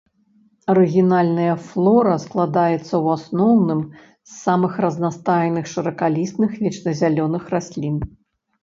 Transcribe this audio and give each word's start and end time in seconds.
Арыгінальная 0.73 1.53
флора 1.65 2.15
складаецца 2.25 2.81
ў 3.03 3.07
асноўным 3.19 3.85
з 4.07 4.31
самых 4.45 4.73
разнастайных 4.87 5.65
шыракалістых 5.75 6.61
вечназялёных 6.67 7.43
раслін. 7.57 7.97